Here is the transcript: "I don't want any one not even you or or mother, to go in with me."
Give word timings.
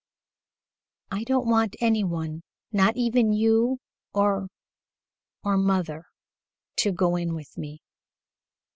"I 1.11 1.23
don't 1.25 1.47
want 1.47 1.75
any 1.79 2.03
one 2.03 2.41
not 2.71 2.97
even 2.97 3.33
you 3.33 3.77
or 4.15 4.47
or 5.43 5.57
mother, 5.57 6.05
to 6.77 6.91
go 6.91 7.15
in 7.15 7.35
with 7.35 7.55
me." 7.55 7.83